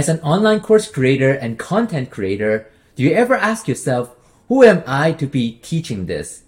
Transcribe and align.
As 0.00 0.08
an 0.08 0.20
online 0.20 0.60
course 0.60 0.90
creator 0.90 1.30
and 1.30 1.58
content 1.58 2.08
creator, 2.08 2.70
do 2.96 3.02
you 3.02 3.12
ever 3.12 3.34
ask 3.34 3.68
yourself, 3.68 4.16
who 4.48 4.64
am 4.64 4.82
I 4.86 5.12
to 5.12 5.26
be 5.26 5.60
teaching 5.60 6.06
this? 6.06 6.44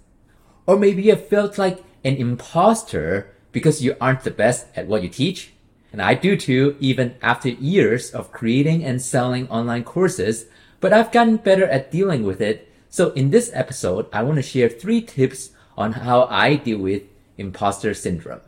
Or 0.67 0.79
maybe 0.79 1.03
you 1.03 1.11
have 1.11 1.29
felt 1.29 1.59
like 1.59 1.85
an 2.03 2.17
imposter 2.17 3.37
because 3.53 3.85
you 3.85 3.95
aren't 4.01 4.25
the 4.25 4.31
best 4.31 4.69
at 4.75 4.87
what 4.87 5.03
you 5.03 5.11
teach. 5.11 5.53
And 5.93 6.01
I 6.01 6.15
do 6.15 6.35
too, 6.35 6.77
even 6.81 7.15
after 7.21 7.51
years 7.51 8.11
of 8.13 8.33
creating 8.33 8.85
and 8.85 9.03
selling 9.03 9.47
online 9.51 9.85
courses, 9.85 10.47
but 10.81 10.95
I've 10.95 11.13
gotten 11.13 11.37
better 11.37 11.67
at 11.67 11.91
dealing 11.91 12.23
with 12.23 12.41
it. 12.41 12.73
So 12.89 13.11
in 13.11 13.33
this 13.33 13.51
episode, 13.53 14.07
I 14.15 14.23
want 14.23 14.37
to 14.37 14.43
share 14.43 14.71
three 14.71 15.03
tips 15.03 15.51
on 15.77 15.93
how 15.93 16.25
I 16.31 16.57
deal 16.57 16.79
with 16.79 17.03
imposter 17.37 17.93
syndrome. 17.93 18.41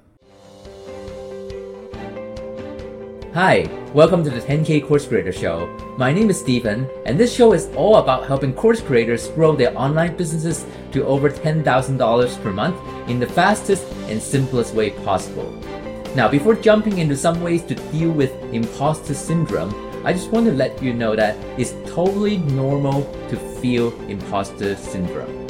Hi, 3.35 3.69
welcome 3.93 4.23
to 4.23 4.31
the 4.31 4.41
10K 4.41 4.87
Course 4.87 5.09
Creator 5.09 5.33
Show. 5.33 5.67
My 5.99 6.13
name 6.13 6.31
is 6.31 6.39
Stephen, 6.39 6.89
and 7.05 7.19
this 7.19 7.35
show 7.35 7.53
is 7.53 7.67
all 7.75 7.97
about 7.97 8.29
helping 8.29 8.55
course 8.55 8.81
creators 8.81 9.27
grow 9.27 9.57
their 9.57 9.77
online 9.77 10.17
businesses 10.17 10.65
to 10.93 11.05
over 11.05 11.29
$10,000 11.29 12.43
per 12.45 12.53
month 12.53 12.77
in 13.11 13.19
the 13.19 13.27
fastest 13.27 13.91
and 14.09 14.23
simplest 14.23 14.73
way 14.73 14.91
possible. 14.91 15.51
Now, 16.15 16.29
before 16.29 16.55
jumping 16.55 16.99
into 16.99 17.17
some 17.17 17.43
ways 17.43 17.65
to 17.65 17.75
deal 17.91 18.13
with 18.13 18.31
imposter 18.55 19.15
syndrome, 19.15 19.75
I 20.07 20.13
just 20.13 20.31
want 20.31 20.47
to 20.47 20.53
let 20.53 20.81
you 20.81 20.95
know 20.95 21.17
that 21.17 21.35
it's 21.59 21.73
totally 21.93 22.37
normal 22.37 23.03
to 23.31 23.37
feel 23.61 23.93
imposter 24.03 24.77
syndrome. 24.77 25.45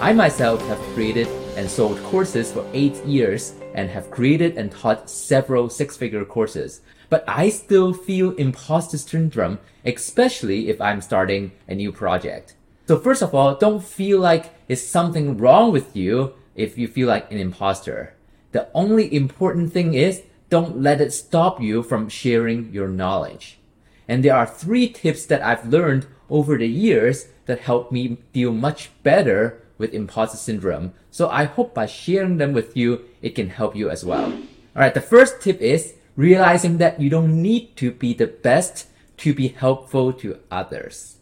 I 0.00 0.12
myself 0.12 0.60
have 0.66 0.80
created 0.92 1.28
and 1.58 1.68
sold 1.68 1.98
courses 2.04 2.52
for 2.52 2.64
eight 2.72 2.96
years 3.04 3.52
and 3.74 3.90
have 3.90 4.10
created 4.10 4.56
and 4.56 4.72
taught 4.72 5.10
several 5.10 5.68
six 5.68 5.96
figure 5.96 6.24
courses 6.24 6.80
but 7.08 7.24
I 7.26 7.48
still 7.48 7.92
feel 7.92 8.32
imposter 8.32 8.98
syndrome, 8.98 9.58
especially 9.84 10.68
if 10.68 10.80
I'm 10.80 11.00
starting 11.00 11.52
a 11.66 11.74
new 11.74 11.92
project. 11.92 12.54
So 12.86 12.98
first 12.98 13.22
of 13.22 13.34
all, 13.34 13.54
don't 13.54 13.82
feel 13.82 14.20
like 14.20 14.54
it's 14.68 14.82
something 14.82 15.36
wrong 15.36 15.72
with 15.72 15.96
you 15.96 16.34
if 16.54 16.76
you 16.76 16.88
feel 16.88 17.08
like 17.08 17.30
an 17.30 17.38
imposter. 17.38 18.14
The 18.52 18.68
only 18.74 19.14
important 19.14 19.72
thing 19.72 19.94
is 19.94 20.22
don't 20.50 20.80
let 20.80 21.00
it 21.00 21.12
stop 21.12 21.60
you 21.60 21.82
from 21.82 22.08
sharing 22.08 22.72
your 22.72 22.88
knowledge. 22.88 23.58
And 24.06 24.24
there 24.24 24.36
are 24.36 24.46
three 24.46 24.88
tips 24.88 25.26
that 25.26 25.42
I've 25.42 25.68
learned 25.68 26.06
over 26.30 26.56
the 26.56 26.68
years 26.68 27.28
that 27.46 27.60
help 27.60 27.92
me 27.92 28.18
deal 28.32 28.52
much 28.52 28.90
better 29.02 29.62
with 29.78 29.94
imposter 29.94 30.36
syndrome. 30.36 30.92
So 31.10 31.28
I 31.28 31.44
hope 31.44 31.72
by 31.72 31.86
sharing 31.86 32.36
them 32.36 32.52
with 32.52 32.76
you, 32.76 33.04
it 33.22 33.34
can 33.34 33.48
help 33.48 33.74
you 33.74 33.88
as 33.88 34.04
well. 34.04 34.32
Alright, 34.76 34.94
the 34.94 35.00
first 35.00 35.40
tip 35.40 35.60
is 35.60 35.94
realizing 36.16 36.78
that 36.78 37.00
you 37.00 37.08
don't 37.08 37.40
need 37.40 37.76
to 37.76 37.90
be 37.92 38.12
the 38.12 38.26
best 38.26 38.88
to 39.18 39.32
be 39.32 39.48
helpful 39.48 40.12
to 40.12 40.38
others. 40.50 41.16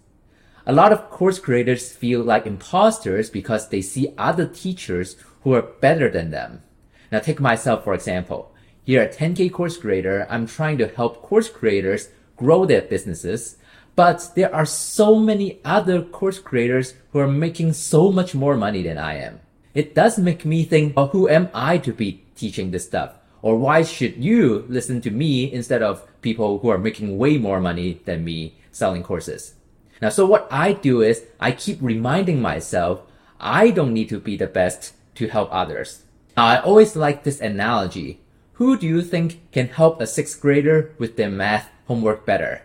A 0.67 0.73
lot 0.73 0.93
of 0.93 1.11
course 1.11 1.39
creators 1.39 1.93
feel 1.93 2.23
like 2.23 2.47
imposters 2.47 3.31
because 3.31 3.69
they 3.69 3.83
see 3.83 4.15
other 4.19 4.47
teachers 4.47 5.17
who 5.43 5.55
are 5.55 5.62
better 5.62 6.11
than 6.11 6.31
them. 6.31 6.62
Now 7.12 7.21
take 7.21 7.39
myself 7.39 7.84
for 7.84 7.95
example. 7.95 8.53
Here 8.84 9.03
at 9.03 9.17
10K 9.17 9.53
Course 9.53 9.77
Creator, 9.77 10.27
I'm 10.31 10.47
trying 10.47 10.79
to 10.79 10.89
help 10.89 11.23
course 11.23 11.49
creators 11.49 12.09
grow 12.37 12.65
their 12.65 12.83
businesses, 12.83 13.57
but 13.97 14.30
there 14.34 14.55
are 14.55 14.66
so 14.66 15.19
many 15.19 15.58
other 15.64 16.02
course 16.02 16.39
creators 16.39 16.94
who 17.12 17.19
are 17.19 17.27
making 17.27 17.72
so 17.72 18.12
much 18.12 18.34
more 18.34 18.56
money 18.56 18.83
than 18.83 18.98
I 18.98 19.16
am. 19.16 19.41
It 19.75 19.94
does 19.94 20.19
make 20.19 20.44
me 20.44 20.64
think, 20.64 20.92
oh, 20.97 21.08
who 21.08 21.28
am 21.28 21.48
I 21.53 21.78
to 21.78 21.92
be 21.92 22.25
teaching 22.36 22.70
this 22.70 22.84
stuff? 22.84 23.16
Or 23.41 23.56
why 23.56 23.83
should 23.83 24.22
you 24.22 24.66
listen 24.69 25.00
to 25.03 25.11
me 25.11 25.53
instead 25.53 25.83
of 25.83 26.06
people 26.20 26.58
who 26.58 26.69
are 26.69 26.78
making 26.78 27.16
way 27.16 27.38
more 27.38 27.61
money 27.61 28.00
than 28.05 28.25
me 28.25 28.56
selling 28.70 29.03
courses? 29.03 29.55
Now, 30.03 30.10
so 30.10 30.27
what 30.27 30.47
I 30.50 30.75
do 30.75 31.00
is 31.00 31.25
I 31.41 31.53
keep 31.53 31.78
reminding 31.81 32.41
myself 32.42 33.00
I 33.41 33.70
don't 33.70 33.94
need 33.94 34.08
to 34.10 34.20
be 34.20 34.36
the 34.36 34.47
best 34.47 34.92
to 35.16 35.28
help 35.28 35.48
others. 35.53 36.04
Now, 36.37 36.47
I 36.47 36.60
always 36.60 36.97
like 36.97 37.25
this 37.25 37.41
analogy. 37.41 38.21
Who 38.54 38.76
do 38.76 38.87
you 38.87 39.00
think 39.00 39.53
can 39.53 39.69
help 39.69 40.00
a 40.00 40.06
sixth 40.06 40.41
grader 40.41 40.94
with 40.98 41.16
their 41.16 41.31
math 41.31 41.71
homework 41.87 42.26
better? 42.26 42.62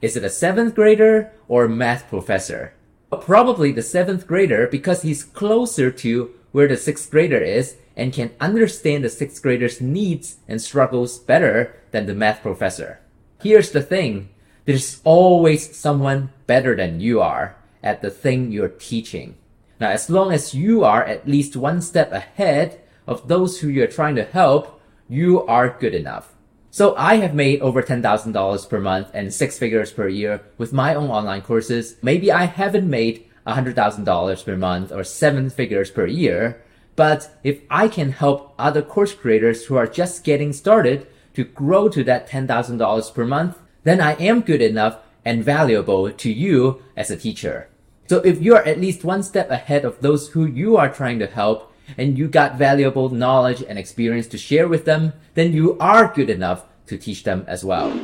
Is 0.00 0.16
it 0.16 0.24
a 0.24 0.30
seventh 0.30 0.74
grader 0.74 1.32
or 1.48 1.64
a 1.64 1.68
math 1.68 2.08
professor? 2.08 2.72
Probably 3.20 3.72
the 3.72 3.82
seventh 3.82 4.26
grader 4.26 4.66
because 4.66 5.02
he's 5.02 5.24
closer 5.24 5.90
to 5.90 6.30
where 6.52 6.68
the 6.68 6.76
sixth 6.76 7.10
grader 7.10 7.38
is 7.38 7.76
and 7.96 8.12
can 8.12 8.30
understand 8.40 9.04
the 9.04 9.08
sixth 9.08 9.42
grader's 9.42 9.80
needs 9.80 10.36
and 10.46 10.62
struggles 10.62 11.18
better 11.18 11.76
than 11.90 12.06
the 12.06 12.14
math 12.14 12.42
professor. 12.42 13.00
Here's 13.42 13.70
the 13.70 13.82
thing. 13.82 14.28
There's 14.64 15.00
always 15.04 15.76
someone 15.76 16.30
better 16.46 16.76
than 16.76 17.00
you 17.00 17.20
are 17.20 17.56
at 17.82 18.02
the 18.02 18.10
thing 18.10 18.52
you're 18.52 18.68
teaching. 18.68 19.36
Now, 19.80 19.90
as 19.90 20.10
long 20.10 20.32
as 20.32 20.54
you 20.54 20.84
are 20.84 21.04
at 21.04 21.28
least 21.28 21.56
one 21.56 21.80
step 21.80 22.12
ahead 22.12 22.80
of 23.06 23.28
those 23.28 23.60
who 23.60 23.68
you're 23.68 23.86
trying 23.86 24.16
to 24.16 24.24
help, 24.24 24.80
you 25.08 25.46
are 25.46 25.76
good 25.80 25.94
enough. 25.94 26.34
So 26.70 26.94
I 26.96 27.16
have 27.16 27.34
made 27.34 27.60
over 27.60 27.82
$10,000 27.82 28.68
per 28.68 28.80
month 28.80 29.10
and 29.14 29.32
six 29.32 29.58
figures 29.58 29.90
per 29.90 30.08
year 30.08 30.42
with 30.58 30.72
my 30.72 30.94
own 30.94 31.08
online 31.10 31.42
courses. 31.42 31.96
Maybe 32.02 32.30
I 32.30 32.44
haven't 32.44 32.88
made 32.88 33.26
$100,000 33.46 34.44
per 34.44 34.56
month 34.56 34.92
or 34.92 35.02
seven 35.02 35.48
figures 35.48 35.90
per 35.90 36.06
year, 36.06 36.62
but 36.94 37.30
if 37.42 37.60
I 37.70 37.88
can 37.88 38.12
help 38.12 38.54
other 38.58 38.82
course 38.82 39.14
creators 39.14 39.64
who 39.64 39.76
are 39.76 39.86
just 39.86 40.24
getting 40.24 40.52
started 40.52 41.06
to 41.34 41.44
grow 41.44 41.88
to 41.88 42.04
that 42.04 42.28
$10,000 42.28 43.14
per 43.14 43.24
month, 43.24 43.58
then 43.84 44.00
I 44.00 44.14
am 44.14 44.42
good 44.42 44.60
enough 44.60 44.98
and 45.24 45.44
valuable 45.44 46.10
to 46.10 46.30
you 46.30 46.82
as 46.96 47.10
a 47.10 47.16
teacher. 47.16 47.68
So 48.08 48.18
if 48.18 48.42
you're 48.42 48.64
at 48.64 48.80
least 48.80 49.04
one 49.04 49.22
step 49.22 49.50
ahead 49.50 49.84
of 49.84 50.00
those 50.00 50.28
who 50.28 50.44
you 50.44 50.76
are 50.76 50.88
trying 50.92 51.18
to 51.20 51.26
help 51.26 51.72
and 51.96 52.18
you 52.18 52.28
got 52.28 52.58
valuable 52.58 53.08
knowledge 53.08 53.62
and 53.62 53.78
experience 53.78 54.26
to 54.28 54.38
share 54.38 54.68
with 54.68 54.84
them, 54.84 55.12
then 55.34 55.52
you 55.52 55.76
are 55.78 56.12
good 56.12 56.30
enough 56.30 56.64
to 56.86 56.98
teach 56.98 57.24
them 57.24 57.44
as 57.46 57.64
well. 57.64 57.98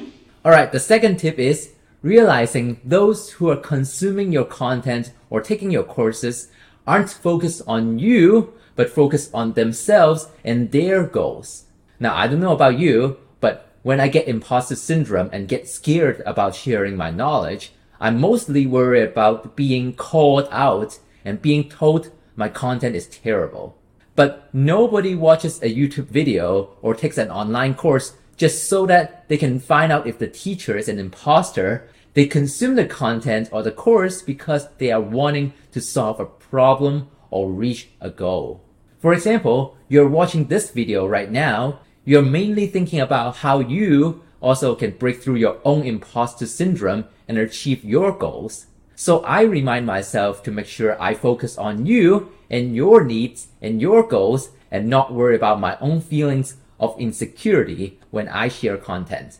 Alright, 0.45 0.73
the 0.73 0.81
second 0.81 1.19
tip 1.19 1.39
is 1.39 1.73
realizing 2.03 2.81
those 2.85 3.31
who 3.33 3.51
are 3.51 3.57
consuming 3.57 4.31
your 4.31 4.45
content 4.45 5.13
or 5.31 5.41
taking 5.41 5.71
your 5.71 5.85
courses 5.85 6.49
aren't 6.87 7.11
focused 7.11 7.63
on 7.67 7.99
you, 7.99 8.53
but 8.77 8.91
focused 8.91 9.31
on 9.33 9.55
themselves 9.55 10.29
and 10.45 10.71
their 10.71 11.05
goals. 11.05 11.65
Now, 11.99 12.15
I 12.15 12.27
don't 12.27 12.41
know 12.41 12.53
about 12.53 12.79
you, 12.79 13.19
but 13.41 13.69
when 13.83 14.01
I 14.01 14.09
get 14.09 14.29
imposter 14.29 14.77
syndrome 14.77 15.31
and 15.33 15.49
get 15.49 15.69
scared 15.69 16.23
about 16.27 16.55
sharing 16.55 16.97
my 16.97 17.11
knowledge, 17.11 17.73
I'm 18.01 18.21
mostly 18.21 18.67
worried 18.67 19.05
about 19.05 19.57
being 19.57 19.95
called 19.95 20.49
out 20.51 20.99
and 21.25 21.41
being 21.41 21.71
told 21.71 22.11
my 22.37 22.49
content 22.49 22.97
is 22.97 23.07
terrible. 23.07 23.77
But 24.17 24.49
nobody 24.55 25.15
watches 25.15 25.61
a 25.63 25.75
YouTube 25.75 26.07
video 26.07 26.77
or 26.83 26.95
takes 26.95 27.19
an 27.19 27.31
online 27.31 27.75
course 27.75 28.15
just 28.37 28.69
so 28.69 28.87
that 28.87 29.29
they 29.29 29.37
can 29.37 29.61
find 29.61 29.93
out 29.93 30.07
if 30.07 30.19
the 30.19 30.29
teacher 30.29 30.77
is 30.77 30.89
an 30.89 30.99
imposter. 30.99 31.89
They 32.15 32.27
consume 32.27 32.77
the 32.77 32.87
content 32.87 33.49
or 33.53 33.63
the 33.63 33.73
course 33.73 34.23
because 34.23 34.69
they 34.79 34.93
are 34.93 35.01
wanting 35.01 35.53
to 35.73 35.81
solve 35.81 36.21
a 36.21 36.27
problem 36.27 37.09
or 37.31 37.51
reach 37.51 37.89
a 38.01 38.11
goal. 38.11 38.63
For 39.01 39.13
example, 39.13 39.77
you're 39.89 40.09
watching 40.09 40.47
this 40.47 40.71
video 40.71 41.07
right 41.07 41.31
now, 41.31 41.81
you're 42.05 42.23
mainly 42.23 42.67
thinking 42.67 43.01
about 43.01 43.37
how 43.37 43.59
you 43.61 44.23
also 44.41 44.75
can 44.75 44.93
break 44.93 45.23
through 45.23 45.37
your 45.37 45.59
own 45.65 45.83
imposter 45.83 46.47
syndrome 46.47 47.07
and 47.27 47.39
achieve 47.39 47.85
your 47.85 48.13
goals. 48.13 48.67
So 48.97 49.21
I 49.25 49.43
remind 49.43 49.87
myself 49.87 50.43
to 50.45 50.51
make 50.51 50.67
sure 50.67 51.01
I 51.01 51.15
focus 51.15 51.59
on 51.59 51.87
you 51.87 52.33
and 52.51 52.75
your 52.75 53.05
needs 53.05 53.49
and 53.61 53.81
your 53.81 54.07
goals 54.07 54.51
and 54.71 54.89
not 54.89 55.13
worry 55.13 55.37
about 55.37 55.61
my 55.61 55.77
own 55.81 56.01
feelings 56.01 56.57
of 56.79 56.99
insecurity 56.99 57.99
when 58.11 58.29
I 58.29 58.49
share 58.49 58.77
content. 58.77 59.39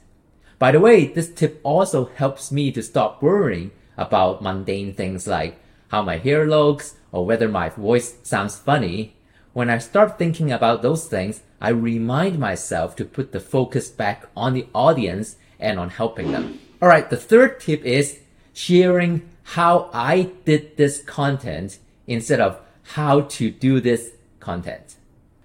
By 0.59 0.73
the 0.73 0.81
way, 0.81 1.07
this 1.07 1.33
tip 1.33 1.61
also 1.63 2.07
helps 2.07 2.51
me 2.51 2.73
to 2.73 2.83
stop 2.83 3.23
worrying 3.23 3.71
about 3.97 4.43
mundane 4.43 4.95
things 4.95 5.27
like 5.27 5.61
how 5.89 6.03
my 6.03 6.19
hair 6.19 6.47
looks 6.47 6.95
or 7.13 7.25
whether 7.25 7.49
my 7.49 7.69
voice 7.69 8.17
sounds 8.23 8.57
funny 8.57 9.15
when 9.55 9.71
I 9.71 9.79
start 9.79 10.19
thinking 10.19 10.51
about 10.51 10.83
those 10.83 11.07
things, 11.07 11.43
I 11.61 11.69
remind 11.69 12.41
myself 12.41 12.97
to 12.97 13.05
put 13.05 13.31
the 13.31 13.39
focus 13.39 13.89
back 13.89 14.27
on 14.37 14.53
the 14.53 14.67
audience 14.75 15.37
and 15.61 15.79
on 15.79 15.91
helping 15.91 16.33
them. 16.33 16.59
Alright, 16.83 17.09
the 17.09 17.17
third 17.17 17.61
tip 17.61 17.85
is 17.85 18.19
sharing 18.53 19.31
how 19.45 19.91
I 19.93 20.33
did 20.45 20.77
this 20.77 21.03
content 21.03 21.79
instead 22.07 22.41
of 22.41 22.61
how 22.83 23.23
to 23.23 23.51
do 23.51 23.81
this 23.81 24.13
content. 24.41 24.97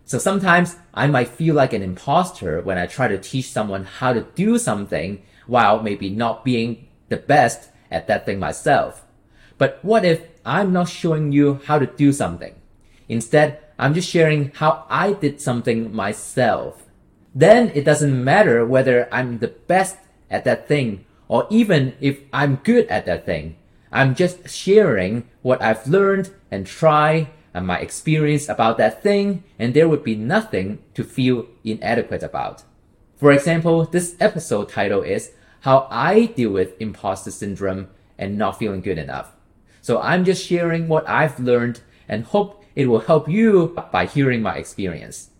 So 0.06 0.18
sometimes 0.18 0.75
I 0.94 1.07
might 1.07 1.28
feel 1.28 1.54
like 1.54 1.74
an 1.74 1.84
imposter 1.84 2.62
when 2.62 2.78
I 2.78 2.88
try 2.88 3.07
to 3.07 3.18
teach 3.18 3.51
someone 3.51 3.84
how 3.84 4.13
to 4.13 4.22
do 4.34 4.57
something 4.57 5.22
while 5.46 5.84
maybe 5.84 6.10
not 6.10 6.44
being 6.44 6.88
the 7.10 7.18
best 7.18 7.69
at 7.92 8.07
that 8.07 8.25
thing 8.25 8.40
myself. 8.40 9.06
But 9.57 9.80
what 9.84 10.06
if 10.06 10.24
I'm 10.46 10.74
not 10.74 10.90
showing 10.90 11.31
you 11.31 11.60
how 11.66 11.78
to 11.78 11.86
do 11.86 12.12
something? 12.12 12.56
Instead, 13.07 13.60
I'm 13.78 13.94
just 13.94 14.10
sharing 14.10 14.51
how 14.56 14.86
I 14.90 15.13
did 15.13 15.42
something 15.42 15.94
myself. 15.94 16.86
Then 17.36 17.72
it 17.75 17.84
doesn't 17.86 18.24
matter 18.24 18.66
whether 18.66 19.07
I'm 19.13 19.40
the 19.40 19.50
best 19.50 19.98
at 20.31 20.44
that 20.46 20.68
thing 20.68 21.06
or 21.28 21.46
even 21.50 21.94
if 22.01 22.19
I'm 22.34 22.56
good 22.63 22.88
at 22.88 23.06
that 23.06 23.25
thing. 23.25 23.57
I'm 23.91 24.15
just 24.15 24.50
sharing 24.50 25.27
what 25.41 25.62
I've 25.62 25.88
learned 25.88 26.31
and 26.51 26.65
try 26.65 27.30
and 27.53 27.65
my 27.65 27.80
experience 27.80 28.47
about 28.47 28.77
that 28.77 29.01
thing, 29.01 29.44
and 29.57 29.74
there 29.74 29.89
would 29.89 30.03
be 30.03 30.15
nothing 30.15 30.80
to 30.94 31.03
feel 31.03 31.47
inadequate 31.63 32.24
about. 32.24 32.63
For 33.18 33.31
example, 33.31 33.86
this 33.86 34.15
episode 34.19 34.69
title 34.69 35.01
is 35.01 35.31
How 35.62 35.88
I 35.89 36.27
Deal 36.27 36.51
with 36.51 36.80
Imposter 36.80 37.31
Syndrome 37.31 37.88
and 38.18 38.38
Not 38.38 38.59
Feeling 38.59 38.81
Good 38.81 38.97
Enough. 38.97 39.33
So 39.81 40.00
I'm 40.00 40.24
just 40.24 40.45
sharing 40.45 40.88
what 40.88 41.07
I've 41.09 41.39
learned 41.39 41.81
and 42.07 42.24
hope 42.25 42.63
it 42.75 42.88
will 42.88 43.00
help 43.00 43.27
you 43.27 43.75
by 43.91 44.06
hearing 44.06 44.41
my 44.41 44.56
experience. 44.56 45.31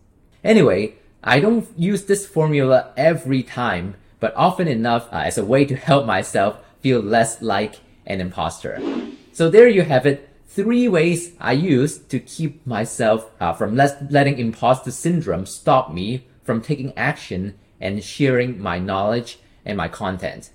Anyway, 0.44 0.96
I 1.24 1.40
don't 1.40 1.68
use 1.78 2.06
this 2.06 2.26
formula 2.26 2.92
every 2.98 3.44
time, 3.44 3.96
but 4.20 4.36
often 4.36 4.68
enough 4.68 5.08
uh, 5.14 5.18
as 5.18 5.38
a 5.38 5.46
way 5.46 5.66
to 5.66 5.76
help 5.76 6.06
myself 6.06 6.60
feel 6.82 7.00
less 7.00 7.42
like 7.42 7.76
an 8.10 8.20
imposter. 8.20 8.82
So 9.32 9.50
there 9.50 9.70
you 9.70 9.84
have 9.84 10.06
it. 10.06 10.28
Three 10.48 10.88
ways 10.88 11.34
I 11.40 11.54
use 11.54 12.00
to 12.10 12.20
keep 12.20 12.66
myself 12.66 13.30
uh, 13.40 13.54
from 13.54 13.76
letting 13.76 14.40
imposter 14.40 14.92
syndrome 14.92 15.46
stop 15.46 15.94
me 15.94 16.28
from 16.44 16.62
taking 16.62 16.92
action 16.98 17.54
and 17.80 18.04
sharing 18.04 18.60
my 18.60 18.80
knowledge 18.80 19.40
and 19.64 19.78
my 19.78 19.88
content. 19.88 20.50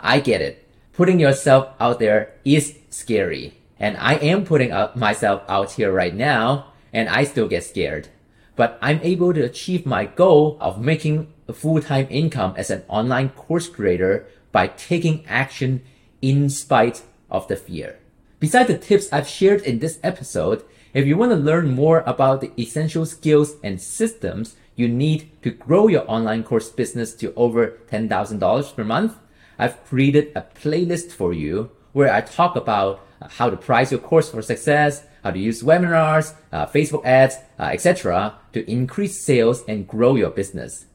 I 0.00 0.20
get 0.20 0.40
it. 0.40 0.66
Putting 0.94 1.20
yourself 1.20 1.68
out 1.78 1.98
there 2.00 2.34
is 2.44 2.76
scary. 2.90 3.54
And 3.78 3.96
I 3.98 4.14
am 4.14 4.44
putting 4.44 4.70
myself 4.96 5.42
out 5.48 5.72
here 5.72 5.92
right 5.92 6.14
now, 6.14 6.72
and 6.92 7.08
I 7.08 7.22
still 7.24 7.46
get 7.46 7.62
scared. 7.62 8.08
But 8.56 8.78
I'm 8.82 8.98
able 9.02 9.32
to 9.34 9.44
achieve 9.44 9.86
my 9.86 10.06
goal 10.06 10.56
of 10.60 10.80
making 10.80 11.32
a 11.46 11.52
full-time 11.52 12.08
income 12.10 12.54
as 12.56 12.70
an 12.70 12.82
online 12.88 13.28
course 13.28 13.68
creator 13.68 14.26
by 14.50 14.66
taking 14.66 15.24
action 15.26 15.82
in 16.22 16.48
spite 16.50 17.02
of 17.30 17.48
the 17.48 17.56
fear. 17.56 17.98
Besides 18.40 18.68
the 18.68 18.78
tips 18.78 19.12
I've 19.12 19.28
shared 19.28 19.62
in 19.62 19.78
this 19.78 19.98
episode, 20.02 20.64
if 20.94 21.06
you 21.06 21.16
want 21.16 21.32
to 21.32 21.36
learn 21.36 21.74
more 21.74 22.02
about 22.06 22.40
the 22.40 22.52
essential 22.58 23.04
skills 23.04 23.56
and 23.62 23.80
systems 23.80 24.56
you 24.76 24.88
need 24.88 25.28
to 25.42 25.50
grow 25.50 25.88
your 25.88 26.08
online 26.08 26.44
course 26.44 26.70
business 26.70 27.12
to 27.14 27.34
over 27.34 27.78
$10,000 27.90 28.76
per 28.76 28.84
month, 28.84 29.16
I've 29.58 29.84
created 29.84 30.30
a 30.36 30.42
playlist 30.42 31.10
for 31.10 31.32
you 31.32 31.72
where 31.92 32.14
I 32.14 32.20
talk 32.20 32.54
about 32.54 33.04
how 33.30 33.50
to 33.50 33.56
price 33.56 33.90
your 33.90 34.00
course 34.00 34.30
for 34.30 34.40
success, 34.40 35.04
how 35.24 35.32
to 35.32 35.38
use 35.38 35.64
webinars, 35.64 36.34
uh, 36.52 36.66
Facebook 36.66 37.04
ads, 37.04 37.36
uh, 37.58 37.64
etc. 37.64 38.34
to 38.52 38.70
increase 38.70 39.20
sales 39.20 39.64
and 39.66 39.88
grow 39.88 40.14
your 40.14 40.30
business. 40.30 40.86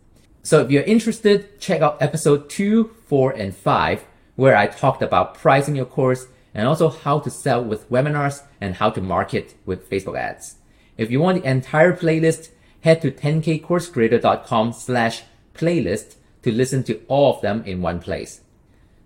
So 0.43 0.61
if 0.61 0.71
you're 0.71 0.83
interested, 0.83 1.59
check 1.59 1.81
out 1.81 2.01
episode 2.01 2.49
2, 2.49 2.95
4, 3.07 3.31
and 3.31 3.55
5 3.55 4.05
where 4.35 4.55
I 4.55 4.67
talked 4.67 5.01
about 5.01 5.35
pricing 5.35 5.75
your 5.75 5.85
course 5.85 6.27
and 6.53 6.67
also 6.67 6.89
how 6.89 7.19
to 7.19 7.29
sell 7.29 7.63
with 7.63 7.89
webinars 7.89 8.43
and 8.61 8.75
how 8.75 8.89
to 8.91 9.01
market 9.01 9.55
with 9.65 9.89
Facebook 9.89 10.17
ads. 10.17 10.55
If 10.97 11.09
you 11.09 11.19
want 11.19 11.41
the 11.41 11.49
entire 11.49 11.95
playlist, 11.95 12.49
head 12.81 13.01
to 13.01 13.11
10kcoursecreator.com 13.11 14.73
slash 14.73 15.23
playlist 15.53 16.15
to 16.43 16.51
listen 16.51 16.83
to 16.83 17.01
all 17.07 17.35
of 17.35 17.41
them 17.41 17.63
in 17.65 17.81
one 17.81 17.99
place. 17.99 18.41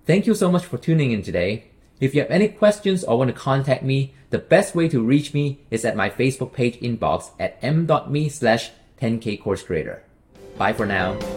Thank 0.06 0.28
you 0.28 0.36
so 0.36 0.52
much 0.52 0.66
for 0.66 0.78
tuning 0.78 1.12
in 1.12 1.22
today. 1.22 1.70
If 2.00 2.14
you 2.14 2.22
have 2.22 2.32
any 2.32 2.48
questions 2.48 3.04
or 3.04 3.18
want 3.18 3.30
to 3.30 3.40
contact 3.40 3.84
me, 3.84 4.14
the 4.30 4.38
best 4.38 4.76
way 4.76 4.88
to 4.90 5.02
reach 5.02 5.34
me 5.34 5.66
is 5.72 5.86
at 5.86 5.96
my 5.96 6.10
Facebook 6.10 6.54
page 6.54 6.80
inbox 6.80 7.32
at 7.40 7.58
m.me 7.62 8.30
slash 8.30 8.72
10kcoursecreator. 9.02 10.00
Bye 10.58 10.74
for 10.74 10.86
now. 10.86 11.37